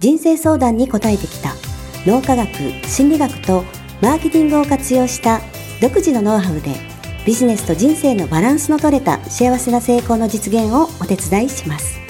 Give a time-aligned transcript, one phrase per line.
[0.00, 1.54] 人生相談に応えてきた
[2.06, 2.48] 脳科学、
[2.88, 3.64] 心理学と
[4.00, 5.42] マーケティングを活用した
[5.82, 6.70] 独自のノウハウで
[7.26, 12.00] ビジネスと人生のバランスの取れた幸せな成功の実現をお手伝いします。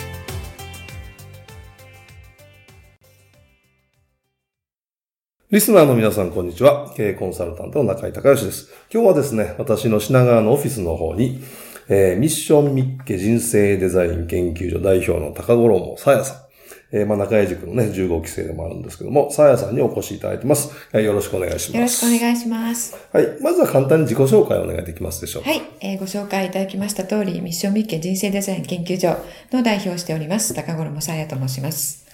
[5.51, 6.95] リスナーの皆さん、こんにちは。
[6.97, 8.71] 経営コンサルタントの中井隆義です。
[8.95, 11.43] 今日はですね、私の品川のオフィスの方に、
[11.89, 16.50] えー、ミッションミッケ人生デザイン研究所代表の高衣さやさん。
[16.93, 20.71] えー、まあ、中井塾のね、15期生でもあるんですけども、さやさんにお越しいただいてます。
[20.93, 21.75] はい、よろしくお願いします。
[21.77, 22.97] よろしくお願いします。
[23.13, 23.41] はい。
[23.41, 25.51] まずは簡単に自己紹介をお願いできますでしょうか。
[25.51, 25.63] はい。
[25.81, 29.17] えー、ご紹介いただきました通り、ミッションミッケ人生デザイン研究所
[29.53, 32.10] の代表をしております、高衣さやと申します。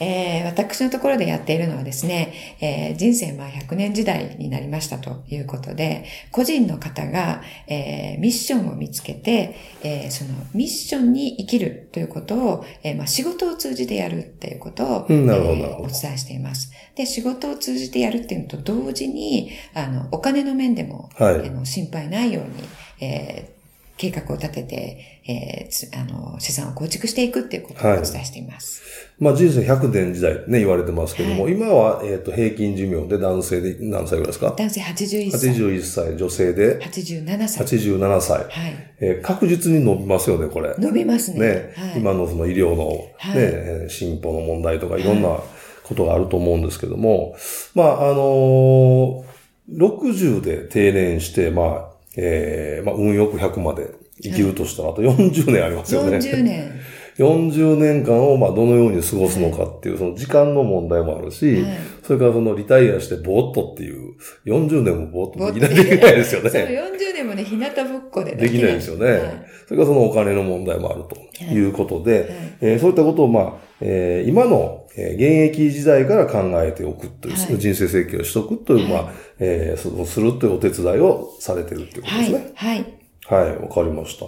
[0.00, 16.72] えー、私のところでやっているのはですね、えー、人生まあ100年時代になりましたということで、個人の方が、えー、ミッションを見つけて、えー、そのミッションに生きるということを、えーまあ、仕事を通じてやるっていうことを、えー、お伝えしています。
[16.96, 22.68] で、仕事を通じてやるっていうのと同時に、あの、お金の面でも、はい、あの心配ないように、
[23.00, 23.63] えー
[23.96, 28.82] 計画を立てて、えー、あの、資産を構築していくっていうことをお伝えしています。
[28.82, 34.54] はいまあ人生100年時代ね、言われてますけども、はい、今は、えっ、ー、と、平均寿命で男性で何歳ぐらいですか？
[34.56, 35.50] 男性81歳。
[35.50, 37.64] 81歳、女性で？87歳。
[37.64, 38.38] 87歳。
[38.38, 38.48] はい。
[39.00, 40.74] えー、確実に伸びますよね、これ。
[40.78, 41.38] 伸びますね。
[41.38, 41.72] ね。
[41.76, 45.28] はい、今のその医療のね、はい、進歩の問題とかいろんな
[45.84, 47.36] ことがあると思うんですけども、
[47.74, 53.90] まあ、あのー、60で定年して、まあ、えー、まあ、運よく100まで
[54.22, 56.18] 生きるとしたら、あと40年ありますよね。
[56.18, 56.72] 40年。
[57.16, 64.14] 40年間をまあどのように過ごすのかっていう、その時間の問題もあるし、はい、それからそのリタイアしてぼーっとっていう、
[64.46, 66.50] 40年もぼーっとできないですよね。
[66.50, 69.10] その40年もね、日向ぼっこでできないですよね。
[69.12, 69.20] はい、
[69.66, 71.58] それからそのお金の問題もあるとい。
[71.68, 72.28] うことで、はい、
[72.60, 82.52] えー、そういったことをまあ、えー、今の現役時代から考えておくという、はい、人生設計をしとくという、まあ、えー、そうするというお手伝いをされてるっていうことですね。
[82.54, 83.03] はい。
[83.26, 84.26] はいはい、わかりました。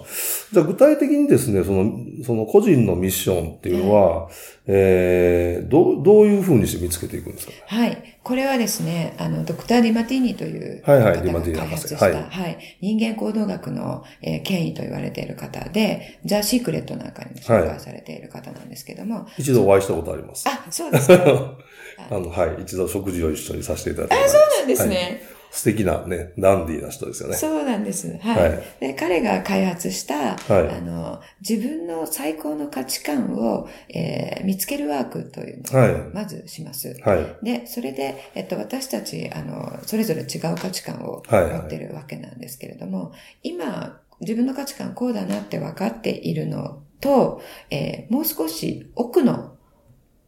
[0.51, 1.91] じゃあ具体的にですね、その、
[2.25, 4.29] その個人のミッションっていうのは、
[4.65, 8.19] えー、どう、どういうふうにして見つけていくんですか、はい。
[8.23, 12.77] これはですね、あの、ドクター・ディマティーニというはいはい、ディマティーニ開発した、はい、はい。
[12.81, 19.15] 人間行動学の、えー、権威と言われている方で、ザ・シークレットなんかにも紹介されている方なんですけども。
[19.15, 20.49] はい、一度お会いしたことあります。
[20.49, 21.57] あ、そうですか。
[22.09, 22.61] あの、はい。
[22.63, 25.36] 一度食事を一緒にさせていただいてあ、そうなんですね。
[25.57, 27.35] はい素敵なね、ダンディーな人ですよね。
[27.35, 28.15] そうなんです。
[28.19, 28.49] はい。
[28.51, 36.95] はい、で彼が開発した、はい、あの、自分の最高の価値観を、えー、見つけるワークというのを、まずします。
[37.03, 37.43] はい。
[37.43, 47.41] で、それで、えっと、私たち、あの、それぞれ違う価値観を持ってるわけなんですけれども、はいはい、今、自分の価値観こうだなって分かっているのと、
[47.71, 49.57] えー、もう少し奥の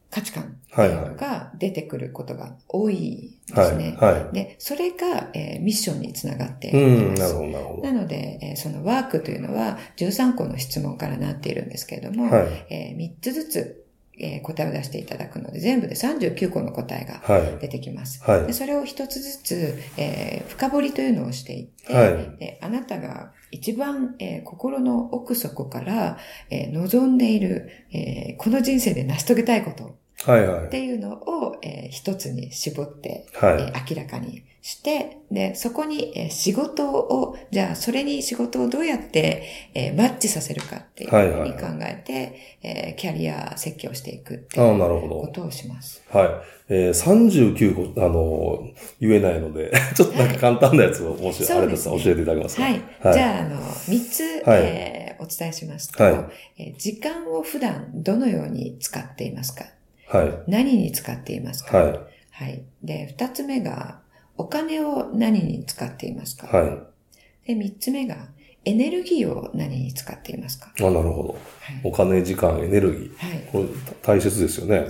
[0.09, 3.97] 価値観が出てくることが多いですね。
[3.99, 7.21] はいはい、で、それが、えー、ミッションにつながっています。
[7.21, 7.83] なるほど、なるほど。
[7.83, 13.85] なので、えー、そのワークというのは13個の質問からなっているんですけれども、はい、えー、3つずつ
[14.19, 17.21] えー、答えを出していただくので、全部で39個の答えが
[17.59, 18.21] 出てきます。
[18.23, 26.17] はい、でそれを一つずつ、えー、深掘りというのをしていって、はい、であなたが一番、えー、心の奥底から、
[26.49, 30.65] えー、望んでいる、えー、この人生で成し遂げたいことはいはい。
[30.65, 39.43] っていうのを、えー、一つに絞って、はい、えー、明らかにして、で、そこに、えー、仕事を、じゃあそれに仕事をどうやって、
[39.73, 46.03] えー、マッチさせるかっていうふうに考えて、はいはい、えー、キャリア設計をしていくっていうことをします。
[46.09, 46.29] はい。
[46.71, 48.69] えー、39個、あの
[48.99, 53.13] 言えないので、 ちょっとなんか簡単なやつを、もし、あれだったら教えていただけますか、はい、はい。
[53.13, 56.11] じゃあ、あの、3つ、はい、えー、お伝えしますと、は
[56.57, 56.63] い。
[56.63, 59.65] えー、時間を普段どのように使っていますか？
[60.09, 60.51] はい。
[60.51, 61.77] 何に使っていますか？
[61.77, 61.99] はい。
[62.31, 62.63] はい。
[62.83, 63.99] で、二つ目が、
[64.37, 66.47] お金を何に使っていますか？
[66.47, 67.47] はい。
[67.47, 68.29] で、三つ目が、
[68.65, 70.73] エネルギーを何に使っていますか？
[70.79, 71.29] あ、なるほど。
[71.29, 71.39] はい、
[71.83, 73.15] お金、時間、エネルギー。
[73.17, 73.49] はい。
[73.51, 73.65] これ
[74.01, 74.79] 大切ですよね。
[74.79, 74.89] はい。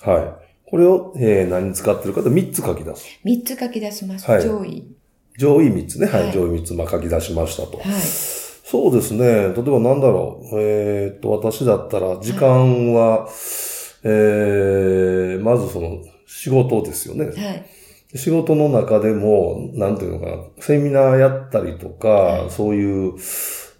[0.00, 0.70] はい。
[0.70, 3.06] これを、えー、何に使ってるかと3つ書き出す。
[3.24, 4.30] 3つ書き出します。
[4.30, 4.94] はい、上位。
[5.36, 6.06] 上位3つね。
[6.06, 6.22] はい。
[6.24, 7.78] はい、上位3つ、まあ書き出しましたと。
[7.78, 8.00] はい。
[8.00, 9.24] そうですね。
[9.24, 10.60] 例えばなんだろう。
[10.60, 13.30] えー、っと、私だったら、時間は、はい
[14.04, 17.26] えー、まずその仕事ですよね。
[17.26, 17.66] はい。
[18.14, 23.14] 仕事の中でも、なんていうのかな、セミナーやったりとか、はい、そういう、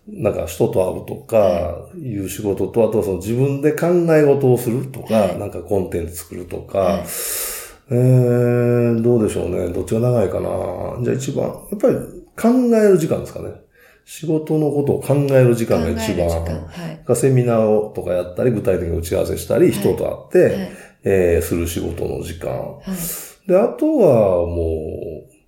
[0.09, 7.01] なんか人と会うとか、いう仕事と、あとその自分で考え事をするとか、はい、なんかコンテンツ作るとか、はい、
[7.91, 9.69] えー、どうでしょうね。
[9.69, 10.49] どっちが長いかな。
[11.03, 11.97] じゃあ一番、やっぱり
[12.37, 13.51] 考える時間ですかね。
[14.09, 20.71] 仕事のことを考える時間が一番、はい、セミナーとかやったり、具体的に打ち合わせしたり、人と会って、はい、
[21.05, 22.51] えー、する仕事の時間。
[22.51, 25.39] はい、で、あとはもう、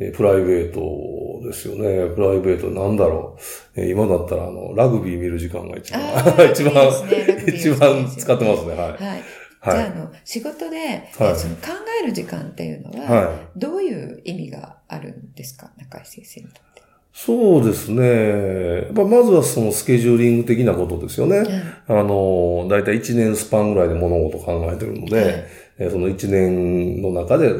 [0.00, 2.12] えプライベートですよね。
[2.12, 3.38] プライベートなんだろ
[3.76, 3.80] う。
[3.80, 6.00] え今だったら、あの、ラグビー見る時間が一番、
[6.50, 6.90] 一番、
[7.46, 8.72] 一番使ってますね。
[8.72, 8.90] はい。
[8.90, 9.22] はい
[9.64, 11.62] じゃあ、あの、仕事で、はい、その考
[12.02, 15.72] える時間っていうのは、どういう意味があるんですか？
[15.76, 16.60] 中井先生にと。
[17.24, 18.88] そうですね。
[18.92, 21.38] ままずはそのスケジューリング的なことですよね。
[21.88, 25.44] うん、あの、だいたい1年スパンぐらいで物事を考えてるので、
[25.80, 27.52] はい、その1年の中で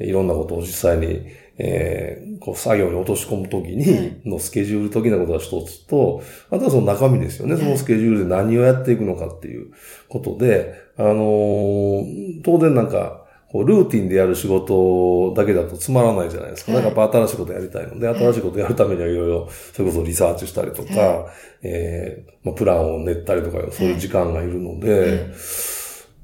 [0.00, 1.26] いろんなことを実際に
[1.58, 7.56] えー、こう作業に落とし込むときに、のスケジュール的なことが一つと、あとはその中身ですよね。
[7.56, 9.72] そのスケジュールで何をやっていくのかっていう
[10.08, 16.72] ことで、あのー、当然なんか、こうルーティンでやる仕事だけだとつまらないじゃないですか。
[16.72, 17.98] なんかやっぱ新しいことやりたいの。
[17.98, 21.26] で、新しいことやるためにはいろいろ、それこそリサーチしたりとか、
[21.62, 25.32] えーまあ、プランを練ったりとか、そういう時間がいるので、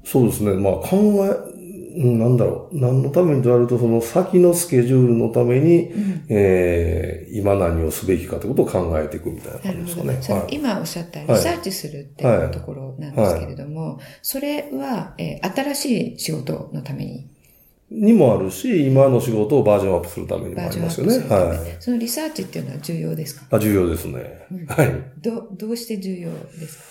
[0.03, 0.53] そうですね。
[0.53, 1.52] まあ考え、
[1.95, 10.39] なんだろう、何のためにと言われると、その先のスケジュールのために、うん、えー、今何をすべきかということを考えていくみたいな感じですかね。
[10.41, 13.95] はい、今おっしゃったリサーチするっていうところなんですけれども、はい。
[13.97, 17.27] はい、それは、えー、新しい仕事のために？
[17.91, 21.15] にもあるし、今の仕事をバージョンアップするためにもありますよね。
[21.29, 21.77] はい。
[21.79, 23.45] そのリサーチっていうのは重要ですか？
[23.55, 24.65] あ重要ですね、うん。
[24.65, 24.91] はい。
[25.21, 26.83] ど、どうして重要ですか？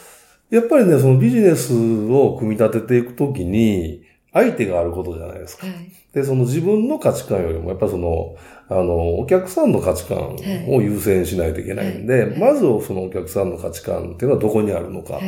[0.51, 5.67] やっぱりね、そのビジネスを組み立てていくときに、相手があることじゃないですか。
[5.67, 5.77] はい、
[6.15, 8.35] で、その自分の価値観よりも、やっぱその、
[8.69, 10.37] あの、お客さんの価値観
[10.69, 12.31] を優先しないといけないんで、はい。
[12.31, 15.21] はい、まずそのお客さんの価値観っていうのはどこにあるのか、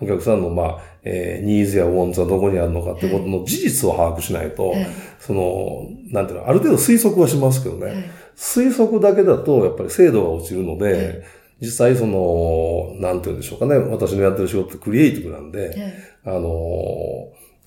[0.00, 4.74] お客さんの、まあ、えー、ニーズやウォンツはどこにあるのかってことの事実を把握しないと、
[5.18, 11.22] その、なんていうの、ある程度推測はしますけどね、推測だけだと、やっぱり精度が落ちるので、
[11.62, 16.48] 実際その、なんていうんでしょうかね、私のやってる仕事ってクリエイティブなんで、あの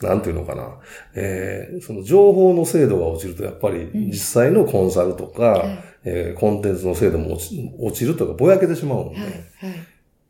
[0.01, 0.80] なんていうのかな。
[1.16, 9.44] えー、その情報の精度が落ちると、やっぱり実際のコンサルとか、うん、えー、コンテンツの精度も落ち落ちるとかぼやけてしまうので、はいはい、やっ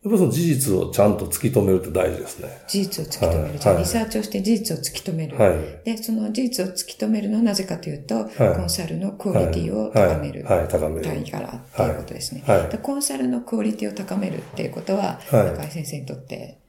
[0.04, 2.50] ぱりその事実をちゃんと突き止めるって大事ですね。
[2.68, 3.44] 事実を突き止める。
[3.44, 5.38] はい、じゃあ、リサーチをして事実を突き止める。
[5.38, 10.44] はい、で、その事実を突き止めるのはなぜかというと、コンサルのクオリティを高める。
[10.44, 11.06] はい、高める。
[11.06, 12.44] 単位からっていうことですね。
[12.46, 16.60] はい、コンサルのクオリティを高めるっていうことは、中井先生にとって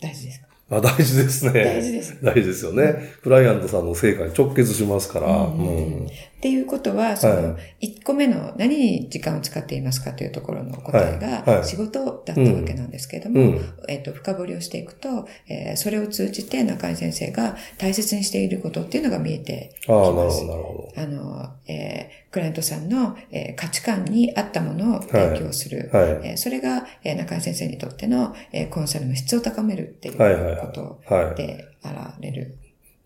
[0.00, 0.45] 大事ですか？
[0.68, 1.52] あ大事ですね。
[1.52, 2.18] 大事です。
[2.24, 3.14] 大事ですよね。
[3.22, 5.28] クライアントさんの成果に直結しますから。
[5.28, 6.10] うんうん、っ
[6.40, 20.08] ていうことは、その、1個目の何に時間を使っていますかというところの答えが、仕事だったわけなんですけれども、えっ、と、深掘りをしていくと、えー、それを通じて中井先生が大切にしていることっていうのが見えてきます。
[20.08, 21.00] ああ、なるほど、なるほど。
[21.00, 25.88] あの、えー、クライアントさんの、えー、価値観に合ったものを提供する。
[25.90, 30.16] はいはい、えー、それが、えー、中井先生にとっての、えー、コンサルの質を高めるっていう
[30.60, 31.00] こと
[31.34, 32.58] であられる。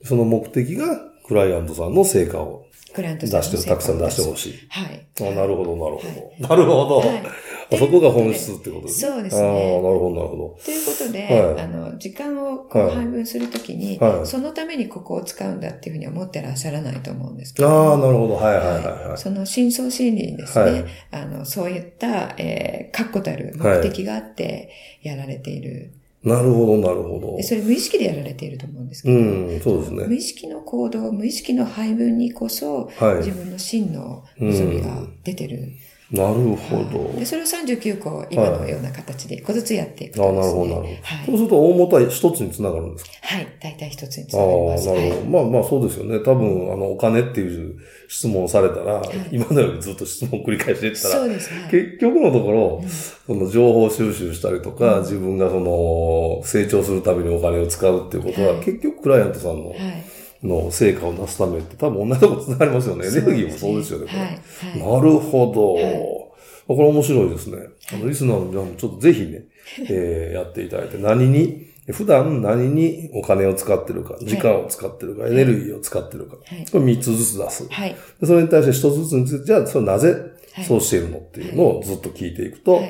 [0.03, 4.55] その目的がクライアントさんの成果をクライアント出して、たくさん出してほしい。
[4.69, 5.07] はい。
[5.21, 6.49] あなるほど、なるほど。
[6.49, 7.05] なるほど。
[7.79, 9.13] そこが本質ってことですね。
[9.13, 9.43] そうですね。
[9.43, 10.59] ああ、なるほど、なるほど。
[10.65, 17.69] ということで、あの、時間をこう配分するときに、そのためにここを使うんだっていうふうに思ってらっしゃらないと思うんですけど。
[17.69, 18.35] ああ、なるほど。
[18.35, 19.19] はいはいはい。
[19.19, 24.71] その深層心理にですね、あの、そういった、えー、確固たる目的があって
[25.05, 25.93] やられている。
[26.23, 27.43] なるほど、なるほど。
[27.43, 30.05] それ無意識でやられていると思うんですけど、うん、そうですね。
[30.07, 35.73] 無意識の行動、無意識の配分にこそ、はい、自分の真の望みが出てる。
[36.13, 37.19] なるほど。
[37.19, 40.89] で、それを39個、今のような形で一個ずつやっていくと、ね、あなるほど、なるほど。
[40.89, 43.11] はい、そうすると、大元は一つにつながるんですか？
[43.23, 44.89] はい、大体一つにつながります。
[44.89, 45.19] ああ、なるほど。
[45.19, 46.19] はい、まあまあそうですよね。
[46.19, 47.77] 多分、あの、お金っていう
[48.09, 59.79] 質問をされたら、はい、今のようにずっと質問を繰り返していったら、そうです、はい、結局のところ、うん、その情報収集したりとか、うん、自分がその、成長するためにお金を使うっていうことは、結局クライアントさんの、はい
[60.43, 63.07] の成果を出すためって多分同じとこ繋がりますよね。
[63.07, 64.07] エネルギーもそうですよね。
[64.07, 66.75] はい、なるほど。
[66.75, 67.59] これ面白いですね。
[67.93, 69.45] あの、リスナーの皆さんもちょっとぜひね、
[69.91, 76.45] えー、やっていただいて、何に、普段何にお金を使ってるか、時間を使ってるか、エネルギーを使ってるか、こ
[76.79, 77.67] れ3つずつ出す。
[77.69, 80.15] はい、それに対して1つずつについて、じゃあ、それなぜ
[80.67, 82.81] そうしているのっていうのをずっと聞いていくと、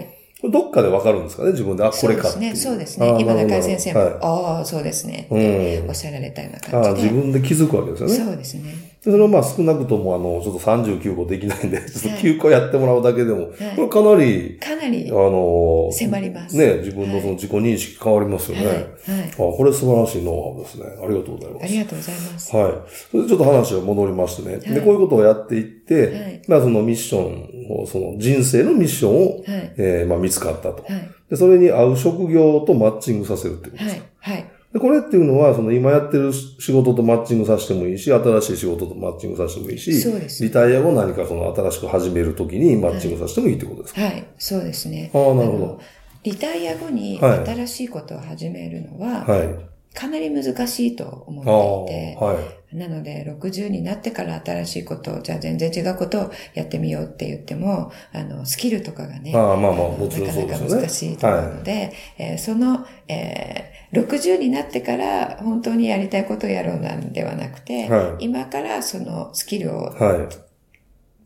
[0.49, 2.57] どっかでわかるんですかね自分で、あ、これかそうですね。
[2.57, 3.17] そうですね。
[3.21, 5.27] 今中井先生も、はい、ああ、そうですね。
[5.27, 7.09] っておっしゃられたような感じで。
[7.09, 8.15] あ自分で気づくわけですよね。
[8.15, 8.91] そうですね。
[9.03, 16.57] それをまあ少なくともあの、ちょっと39個できないんで、ちょっと9個やってもらうだけでも、はい、これかなり、かなり、あの、迫ります。
[16.57, 18.67] ね、自分のその自己認識変わりますよね。
[18.67, 18.77] はい。
[18.77, 18.85] はい、
[19.33, 20.85] あこれ素晴らしいノウハウですね。
[21.03, 21.65] ありがとうございます。
[21.65, 22.57] ありがとうございます。
[22.57, 22.73] はい。
[23.11, 24.57] それでちょっと話が戻りましてね。
[24.57, 27.50] はい、で、こういうことをやっていって、はい、まあそのミッションを、
[27.87, 30.83] その人生のミッションを、はい、えー、まあ見つかったと。
[30.83, 31.11] はい。
[31.29, 34.03] で、それに合う職業とマッチングさせるってことですか。
[34.19, 34.37] はい。
[34.37, 34.51] はい。
[34.73, 40.45] で、これっていうのは、その今やってる仕事とマッチングさせてもいいし、新しい仕事とマッチングさせてもいいし、そうです。
[40.45, 45.11] リタイア後何かその新しく始めるときにマッチングさせてもいいってことですか、はい、はい、そうですね。
[45.13, 45.81] ああ、なるほど。
[46.23, 49.49] リタイア後に新しいことを始めるのは、はい。
[49.95, 52.41] かなり難しいと思っていて、は
[52.73, 69.91] い、なので、60になってから新しいことを、じゃあ全然違うことをやってみようって言っても、あの、スキルとかがね、あまあまあ、もちろんなかなか難しいと思うので、はい、えー、その、えー、60になってから本当にやりたいことをやろうなんではなくて、はい、今からそのスキルを、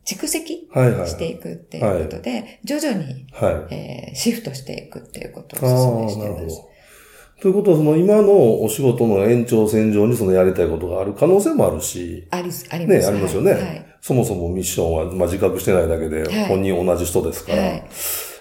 [0.07, 3.27] 蓄積していくっていうことで、徐々に、
[3.71, 6.74] えー、シフトしていくっていうことをお勧めしています。
[7.45, 12.27] ということは、その今のお仕事の延長線上にそのやりたいことがある可能性もあるし。
[12.31, 13.07] あり、ありますね。
[13.07, 13.53] ありますよね。
[13.53, 17.63] はい、そもそもミッションは、まあ、自覚してないだけで、本人同じ人ですから。
[17.63, 17.85] はい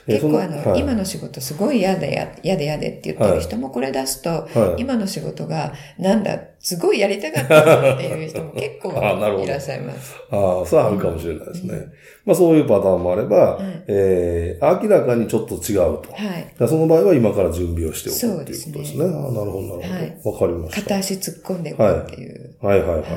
[0.08, 8.92] 結構あの、はい、今の仕事すごい嫌で嫌で嫌でって言ってる人もこれ出すと、はい、今の仕事がなんだ、すごいやりたかったっていう人も結構
[9.44, 10.16] いらっしゃいます。
[10.30, 11.74] ああ、それはあるかもしれないですね。
[11.74, 11.92] うん、
[12.26, 16.04] まあそういうパターンもあれば、はい、えー、明らかにちょっと違うと。
[16.12, 16.68] はい。
[16.68, 18.98] その場合は今から準備をしておくっていうことですね。
[18.98, 19.90] すねああ、なるほど、なる
[20.24, 20.32] ほど。
[20.32, 20.82] わ、はい、かりました。
[20.82, 22.56] 片足突っ込んでいくっていう。
[22.62, 23.10] はい、はい、はい、はい。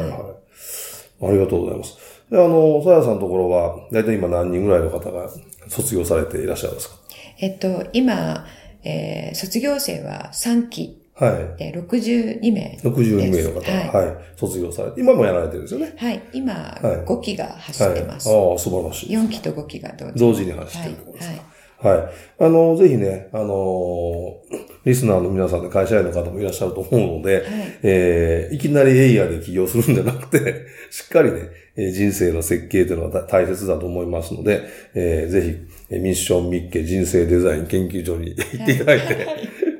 [1.22, 1.96] ありがとうございます。
[2.30, 5.30] で、あの、さやさんのところは、だいたい今何人ぐらいの方が
[5.68, 6.96] 卒業されていらっしゃるんですか？
[7.38, 8.46] えっと、今、
[8.84, 11.02] えー、卒業生は3期。
[11.14, 11.58] はい。
[11.58, 12.78] で、62名。
[12.82, 14.16] 62名の方が、はい、はい。
[14.36, 15.94] 卒業されて、今もやられてるんですよね？
[15.96, 16.22] はい。
[16.34, 18.28] 今、はい、5期が走ってます。
[18.28, 19.16] はい、ああ、素晴らしい。
[19.16, 21.34] 4期と5期が同時同時に走ってるところですか。
[21.36, 21.46] はい
[21.78, 22.08] はい。
[22.40, 24.38] あの、ぜひね、あのー、
[24.86, 27.44] リスナーの皆さんで会社員の方もいらっしゃると思うので、はい、
[27.82, 34.62] えー、いきなりエイヤーで起業するんじゃなくて、 しっかりね、人生の設計というのは大切だと思いますので、
[34.94, 39.26] えー、ぜひ、ミッションミッケ人生デザイン研究所に行っていただいて、はい、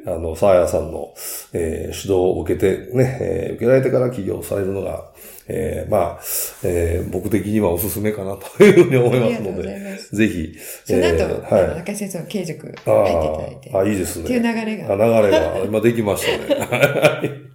[0.07, 1.13] あの、サーヤさんの、
[1.53, 5.11] えー、指導を受けてね、えー、受けられてから起業されるのが、
[5.49, 6.21] えー、まあ、
[6.63, 10.55] えー、僕的にはおすすめかなというふうに思いますので、ぜひ。
[10.85, 12.93] その後、えー、はい、中井先生の継塾入っていた
[13.39, 13.71] だいて。
[13.75, 14.25] あ、いいですね。
[14.25, 14.95] っていう流れが。
[14.95, 17.47] 流れが、今できましたね。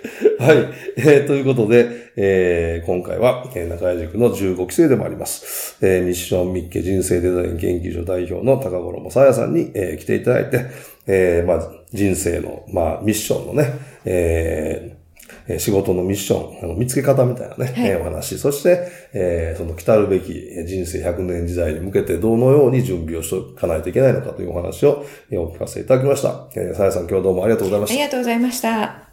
[0.38, 0.56] はい。
[0.96, 5.76] えー、ということで、えー、今回は、えー、中井塾の15期生でもあります。
[5.82, 10.66] えー、ミッションミッケ人生デザイン研究所代表の高頃もさやさんに、えー、来ていただいて、
[11.06, 13.72] えー、まあ、人生の、まあ、ミッションのね、
[14.04, 18.38] えー、仕事のミッション、あの見つけ方みたいなね、はい、お話。
[18.38, 20.32] そして、えー、その来たるべき
[20.66, 26.48] 人生100年時代に向けてどのように準備をしておかないといけないのかというお話をお聞かせいただきました。
[26.54, 27.94] えー、さやさん今日どうもありがとうございました。
[27.94, 29.10] ありがとうございました。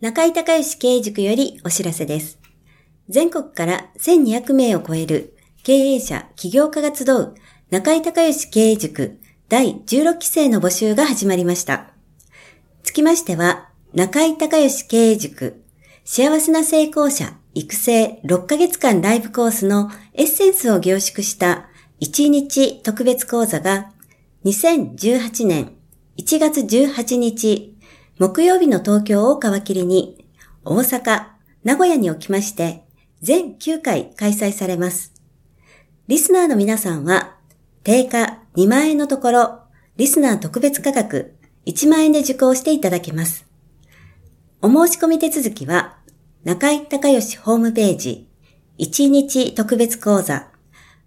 [0.00, 2.40] 中井隆義経営塾よりお知らせです。
[3.08, 5.31] 全国から1200名を超える
[5.64, 7.34] 経営者、起業家が集う
[7.70, 11.90] 中井隆義経営塾第16期生の募集が始まりました。
[12.82, 15.62] つきましては、中井隆義経営塾
[16.04, 21.68] 幸せな成功者育成6ヶ月間ライブコースのエッセンスを凝縮した
[22.00, 23.92] 1日特別講座が
[24.44, 25.76] 2018年
[26.18, 27.78] 1月18日、
[28.18, 30.26] 木曜日の東京を皮切りに、
[30.64, 31.26] 大阪、
[31.62, 32.84] 名古屋におきまして、
[33.20, 35.11] 全9回開催されます。
[36.08, 37.36] リスナーの皆さんは、
[37.84, 39.60] 定価2万円のところ、
[39.96, 43.46] リスナー特別価格1万円で受講していただけます。
[44.62, 45.98] お申し込み手続きは、
[46.42, 48.28] 中井隆義ホームページ、
[48.80, 50.48] 1日特別講座、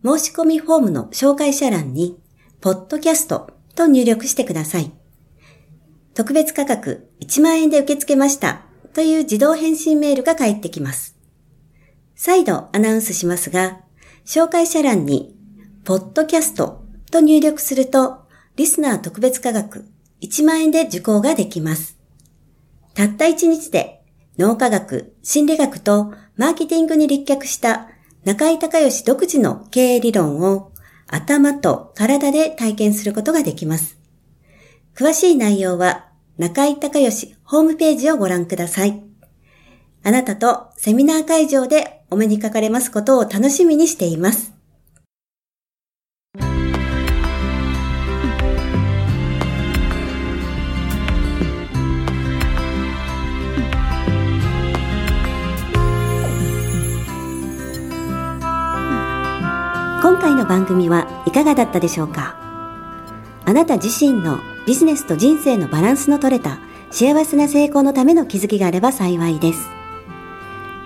[0.01, 2.17] 申し込みフォームの紹介者欄に、
[2.61, 4.93] ポッドキャストと入力してください。
[6.13, 8.61] 特別価格1万円で受け付けました
[8.93, 11.17] という自動返信メールが返ってきます。
[12.15, 13.84] 再度アナウンスしますが、
[14.25, 15.35] 紹介者欄に、
[15.83, 19.85] ポッドキャストと入力すると、リスナー特別価格
[20.21, 21.97] 1万円で受講ができます。
[22.95, 24.01] たった1日で
[24.37, 27.89] 脳科学、心理学とマーケティングに立脚した
[28.23, 30.71] 中井隆義独自の経営理論を
[31.07, 33.99] 頭と体で体験することができます。
[34.95, 39.03] 詳しい内容は中井隆義ホームページをご覧ください。
[40.03, 44.53] あなたとセミナー会場でお目にかかれますことを楽しみにしています。
[60.01, 62.37] 今回の番組はいかがだったでしょうか？
[63.43, 66.59] あなた自身のビジネスと人生のバランスの取れた
[66.91, 69.74] 幸せな成功のための気づきがあれば幸いです。